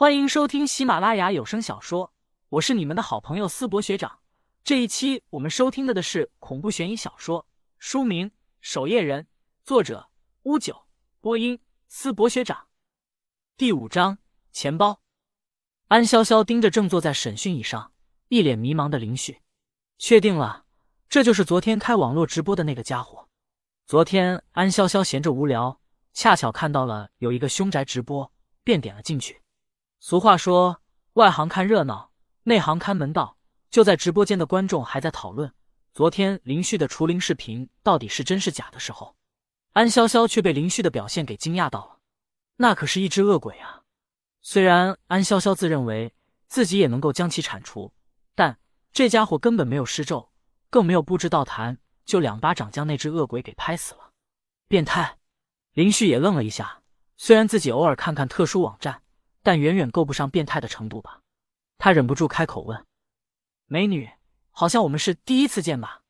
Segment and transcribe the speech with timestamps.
[0.00, 2.14] 欢迎收听喜马拉雅有声小说，
[2.48, 4.20] 我是你们的好朋友思博学长。
[4.64, 7.46] 这一期我们收听的的是恐怖悬疑小说，
[7.78, 8.30] 书名
[8.62, 9.24] 《守夜人》，
[9.62, 10.08] 作者
[10.44, 10.86] 乌九，
[11.20, 12.68] 播音思博学长。
[13.58, 14.16] 第五章
[14.52, 15.02] 钱包。
[15.88, 17.92] 安潇潇盯着正坐在审讯椅上，
[18.28, 19.42] 一脸迷茫的林旭，
[19.98, 20.64] 确定了，
[21.10, 23.28] 这就是昨天开网络直播的那个家伙。
[23.86, 25.78] 昨天安潇潇闲着无聊，
[26.14, 28.32] 恰巧看到了有一个凶宅直播，
[28.64, 29.42] 便点了进去。
[30.02, 30.80] 俗话说，
[31.12, 32.10] 外行看热闹，
[32.44, 33.36] 内行看门道。
[33.70, 35.52] 就在直播间的观众还在讨论
[35.92, 39.14] 昨天林旭的除灵视频到底是真是假的时候，
[39.74, 41.98] 安潇潇却被林旭的表现给惊讶到了。
[42.56, 43.82] 那可是一只恶鬼啊！
[44.40, 46.14] 虽然安潇潇自认为
[46.48, 47.92] 自己也能够将其铲除，
[48.34, 48.58] 但
[48.90, 50.30] 这家伙根本没有施咒，
[50.70, 54.12] 更没有布置道坛，就两巴掌将那只恶鬼给拍死了。
[54.66, 55.18] 变态！
[55.74, 56.80] 林旭也愣了一下，
[57.18, 59.02] 虽然自己偶尔看看特殊网站。
[59.42, 61.20] 但远远够不上变态的程度吧？
[61.78, 62.86] 他忍不住开口问
[63.66, 64.10] ：“美女，
[64.50, 66.02] 好像我们是第一次见吧？”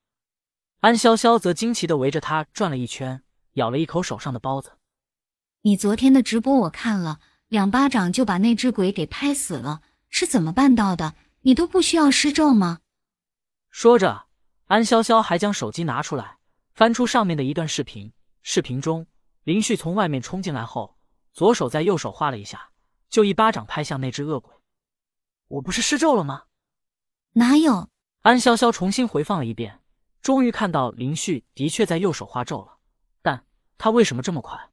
[0.80, 4.72] 安潇潇则惊奇的围着他转了一圈，咬了一口手上的包子。
[5.62, 11.14] “你昨天的直播我看了，两巴掌就把那只鬼给拍死了，是怎么办到的？
[11.42, 12.80] 你都不需要施咒吗？”
[13.70, 14.26] 说着，
[14.66, 16.38] 安潇潇还将手机拿出来，
[16.72, 18.12] 翻出上面的一段视频。
[18.42, 19.06] 视频中，
[19.44, 20.96] 林旭从外面冲进来后，
[21.32, 22.70] 左手在右手画了一下。
[23.10, 24.54] 就一巴掌拍向那只恶鬼，
[25.48, 26.44] 我不是施咒了吗？
[27.32, 27.90] 哪有？
[28.20, 29.80] 安潇潇重新回放了一遍，
[30.22, 32.78] 终于看到林旭的确在右手画咒了，
[33.20, 33.44] 但
[33.76, 34.70] 他为什么这么快？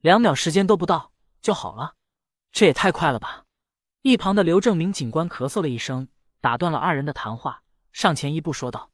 [0.00, 1.94] 两秒时间都不到就好了，
[2.52, 3.44] 这也太快了吧！
[4.02, 6.08] 一旁的刘正明警官咳嗽了一声，
[6.40, 8.90] 打断了二人的谈话，上前一步说道：“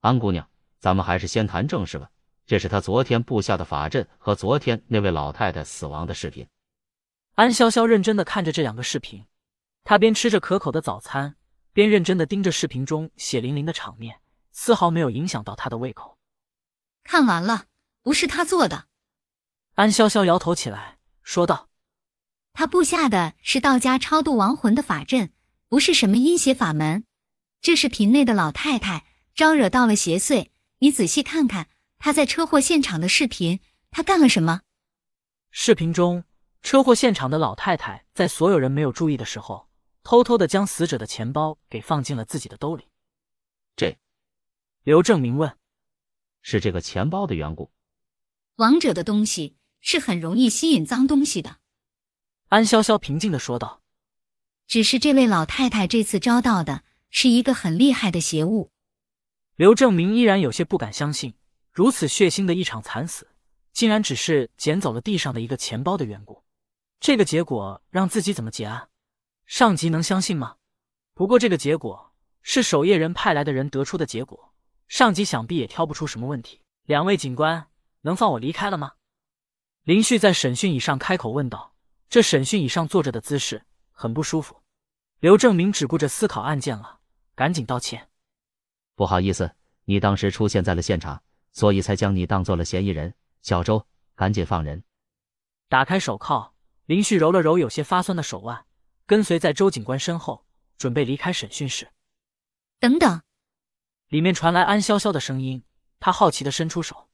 [0.00, 2.10] 安姑娘，咱们还是先谈正事吧。
[2.46, 6.46] 这是他昨天布下的法阵和昨天那位老太太死亡的视频。”
[7.38, 9.24] 安潇潇认真的看着这两个视频，
[9.84, 11.36] 她边吃着可口的早餐，
[11.72, 16.18] 边认真的盯着视频中血淋淋的场面，丝毫没有影响到她的胃口。
[17.04, 17.66] 看完了，
[18.02, 18.86] 不是他做的。
[19.76, 21.68] 安潇潇摇头起来，说道
[22.54, 25.30] ：“他布下的是道家超度亡魂的法阵，
[25.68, 27.04] 不是什么阴邪法门。
[27.60, 29.06] 这是瓶内的老太太
[29.36, 30.48] 招惹到了邪祟，
[30.80, 31.68] 你仔细看看
[32.00, 33.60] 她在车祸现场的视频，
[33.92, 34.62] 她干了什么？
[35.52, 36.24] 视频中。”
[36.62, 39.68] 车祸现场的老太太在所有人没有注意的时候，
[40.02, 42.88] 偷偷的将死者的钱包给放进了自己的兜里。
[43.76, 43.96] 这，
[44.82, 45.56] 刘正明问
[46.42, 47.70] ：“是这个钱包的缘故？”
[48.56, 51.58] 王者的东西是很容易吸引脏东西的。
[52.48, 53.82] 安潇潇平静的说道
[54.66, 58.72] ：“只是这位老太太这次招到的是一个很厉害的邪物。”
[59.56, 61.34] 刘正明依然有些不敢相信，
[61.72, 63.28] 如此血腥的一场惨死，
[63.72, 66.42] 竟然只是捡走了地上的一个钱包的缘故。
[67.00, 68.88] 这个结果让自己怎么结案？
[69.46, 70.56] 上级能相信吗？
[71.14, 74.52] 不过这个结果是守夜人派来的人得出的结果，
[74.88, 76.60] 上级想必也挑不出什么问题。
[76.84, 77.68] 两位警官，
[78.02, 78.92] 能放我离开了吗？
[79.84, 81.74] 林旭在审讯椅上开口问道。
[82.10, 84.62] 这审讯椅上坐着的姿势很不舒服。
[85.20, 87.00] 刘正明只顾着思考案件了，
[87.34, 88.08] 赶紧道歉
[88.96, 89.54] ：“不好意思，
[89.84, 91.22] 你当时出现在了现场，
[91.52, 93.14] 所以才将你当做了嫌疑人。
[93.42, 94.82] 小周，赶紧放人。”
[95.68, 96.54] 打开手铐。
[96.88, 98.64] 林旭揉了揉有些发酸的手腕，
[99.04, 100.46] 跟随在周警官身后，
[100.78, 101.92] 准备离开审讯室。
[102.80, 103.20] 等等，
[104.08, 105.62] 里面传来安潇潇的声音。
[106.00, 107.10] 他好奇的伸出手：“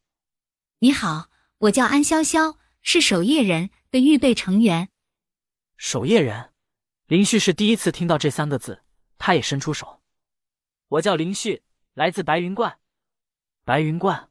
[0.79, 4.91] 你好，我叫安潇潇，是守夜人的预备成员。”
[5.77, 6.53] 守夜人，
[7.09, 8.85] 林旭是第一次听到这三个字，
[9.19, 10.03] 他也伸出手
[10.87, 11.65] ：“我叫林旭，
[11.95, 12.79] 来自白云观。”
[13.67, 14.31] 白云观，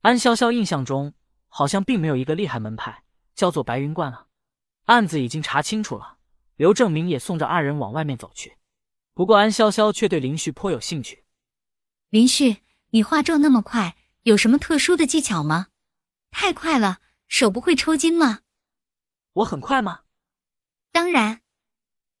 [0.00, 1.12] 安潇潇印象中
[1.48, 3.04] 好像并没有一个厉害门派
[3.34, 4.27] 叫做白云观啊。
[4.88, 6.16] 案子已经查清楚了，
[6.56, 8.56] 刘正明也送着二人往外面走去。
[9.12, 11.24] 不过安潇潇却对林旭颇有兴趣。
[12.08, 15.66] 林旭，你画咒那么快，有什么特殊的技巧吗？
[16.30, 18.40] 太快了，手不会抽筋吗？
[19.34, 20.00] 我很快吗？
[20.90, 21.42] 当然。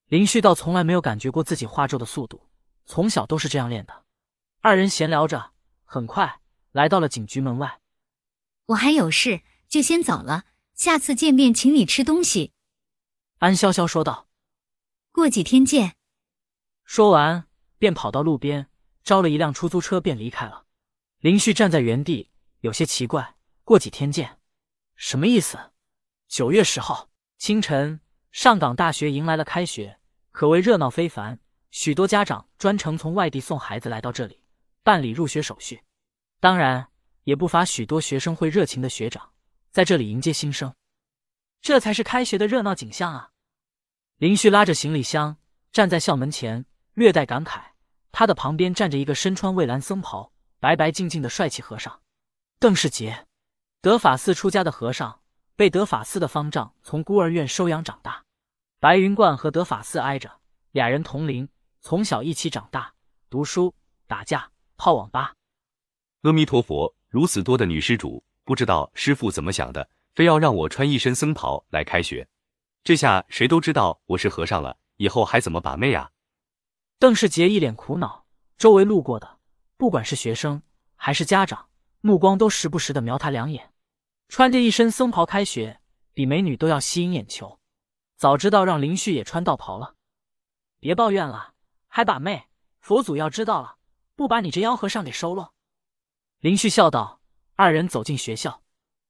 [0.08, 2.50] 林旭倒从来没有感觉过自己画咒的速度，
[2.84, 4.04] 从小都是这样练的。
[4.60, 5.52] 二人闲聊着，
[5.84, 6.40] 很快
[6.72, 7.80] 来到了警局门外。
[8.66, 10.44] 我还有事，就先走了。
[10.74, 12.52] 下次见面，请你吃东西。
[13.38, 14.28] 安潇潇说道
[15.12, 15.94] ：“过几天见。”
[16.84, 17.46] 说完，
[17.78, 18.68] 便跑到路边
[19.04, 20.64] 招了一辆出租车，便离开了。
[21.20, 22.30] 林旭站在原地，
[22.60, 24.40] 有些奇怪：“过几天见，
[24.96, 25.56] 什么意思？”
[26.26, 28.00] 九月十号清晨，
[28.32, 30.00] 上港大学迎来了开学，
[30.32, 31.38] 可谓热闹非凡。
[31.70, 34.40] 许多家长专程从外地送孩子来到这里
[34.82, 35.84] 办理入学手续，
[36.40, 36.88] 当然
[37.24, 39.30] 也不乏许多学生会热情的学长
[39.70, 40.74] 在这里迎接新生。
[41.60, 43.30] 这才是开学的热闹景象啊！
[44.16, 45.36] 林旭拉着行李箱
[45.70, 46.64] 站在校门前，
[46.94, 47.62] 略带感慨。
[48.10, 52.00] 他的旁边站着一个身穿蔚蓝僧袍、白白净净的帅气和尚，
[52.58, 53.26] 邓世杰，
[53.80, 55.20] 德法寺出家的和尚，
[55.54, 58.24] 被德法寺的方丈从孤儿院收养长大。
[58.80, 60.40] 白云观和德法寺挨着，
[60.72, 61.48] 俩人同龄，
[61.80, 62.94] 从小一起长大，
[63.28, 63.74] 读书、
[64.06, 65.34] 打架、泡网吧。
[66.22, 69.88] 阿弥陀佛，如此多的女施主，不知道师傅怎么想的，
[70.18, 72.26] 非要让我穿一身僧袍来开学。
[72.82, 76.10] 这下谁都知道我是和尚了，以后还怎么把妹啊？
[76.98, 78.26] 邓世杰一脸苦恼，
[78.56, 79.38] 周围路过的，
[79.76, 80.60] 不管是学生
[80.96, 81.68] 还是家长，
[82.00, 83.72] 目光都时不时的瞄他两眼。
[84.28, 85.78] 穿着一身僧袍开学，
[86.14, 87.60] 比美女都要吸引眼球。
[88.16, 89.94] 早知道让林旭也穿道袍了。
[90.80, 91.54] 别抱怨了，
[91.86, 92.48] 还把妹，
[92.80, 93.76] 佛祖要知道了，
[94.16, 95.52] 不把你这妖和尚给收了。
[96.40, 97.20] 林旭笑道。
[97.54, 98.64] 二人走进学校，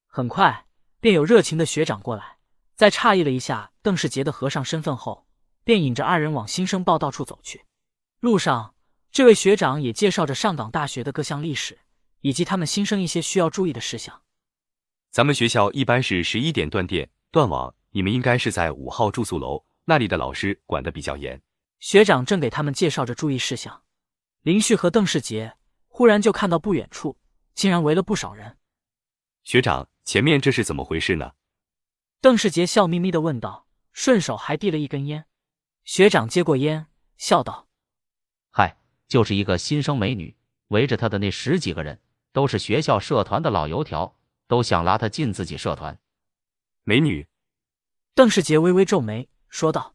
[0.07, 0.67] 很快
[1.01, 2.39] 便有热情的学长过来，
[2.75, 5.27] 在诧异了一下邓世杰的和尚身份后，
[5.65, 7.65] 便引着二人往新生报道处走去。
[8.21, 8.75] 路上，
[9.11, 11.79] 这位学长也介绍着上港大学的各项历史，
[12.21, 14.23] 以及他们新生一些需要注意的事项。
[15.11, 21.41] 咱们学校一般是十一点断电断网，你们应该是在五号住宿楼，那里的老师管得比较严。
[21.81, 23.83] 学长正给他们介绍着注意事项，
[24.43, 25.55] 林旭和邓世杰
[25.87, 27.17] 忽然就看到不远处。
[27.59, 28.57] 竟然围了不少人。
[29.43, 31.33] 学长，前面这是怎么回事呢？
[32.23, 35.27] 邓世杰笑眯眯的问道，顺手还递了一根烟。
[35.85, 36.87] 学长接过烟，
[37.19, 37.69] 笑道
[38.49, 40.35] ：“嗨，就是一个新生美女，
[40.69, 42.01] 围着她的那十几个人，
[42.33, 44.17] 都是学校社团的老油条，
[44.47, 46.01] 都想拉她进自己社团。”
[46.85, 47.29] 美女？
[48.15, 49.95] 邓世杰微微皱眉，说道：“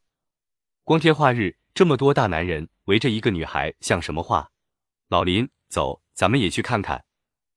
[0.86, 4.51] 光天化日，这么多大男人围着一个女孩，像什么话？
[5.07, 7.04] 老林，走，咱们也去看看。”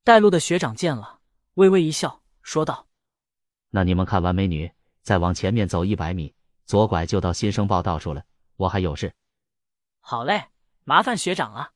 [0.02, 1.20] 带路的学长见了，
[1.56, 2.86] 微微一笑，说道
[3.70, 4.70] ：“那你们看完美女，
[5.02, 6.32] 再往前面走一百米，
[6.64, 8.22] 左拐就到新生报道处了。
[8.54, 9.12] 我还有事。
[9.98, 10.50] ”“好嘞，
[10.84, 11.72] 麻烦学长了。”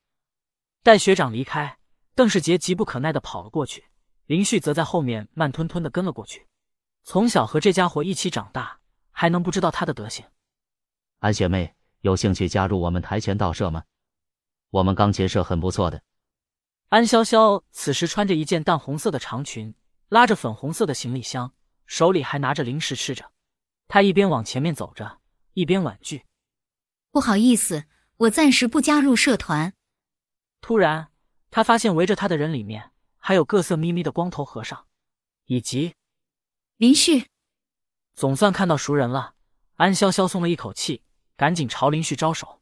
[0.84, 1.76] 待学长离开，
[2.14, 3.87] 邓世杰急不可耐的跑了过去，
[4.26, 6.46] 林旭则在后面慢吞吞的跟了过去。
[7.02, 8.78] 从小和这家伙一起长大，
[9.11, 10.25] 还能不知道他的德行？
[11.19, 13.82] 安学妹，有兴趣加入我们跆拳道社吗？
[14.70, 16.00] 我们钢琴社很不错的。
[16.90, 19.75] 安潇潇此时穿着一件淡红色的长裙，
[20.10, 21.54] 拉着粉红色的行李箱，
[21.86, 23.30] 手里还拿着零食吃着。
[23.86, 25.20] 他一边往前面走着，
[25.52, 26.26] 一边婉拒
[27.12, 27.84] ：“不好意思，
[28.16, 29.72] 我暂时不加入社团。”
[30.60, 31.12] 突然，
[31.48, 34.88] 他发现围着他的人里面还有各色咪咪的光头和尚，
[35.44, 35.94] 以及
[36.76, 37.28] 林旭。
[38.14, 39.36] 总算看到熟人了，
[39.76, 41.04] 安潇潇松了一口气，
[41.36, 42.58] 赶紧朝林旭招手。